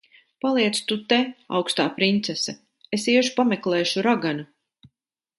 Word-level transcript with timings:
Paliec 0.43 0.77
tu 0.91 0.95
te, 1.11 1.17
augstā 1.59 1.85
princese. 1.99 2.55
Es 2.99 3.05
iešu 3.13 3.35
pameklēšu 3.41 4.05
raganu. 4.09 4.47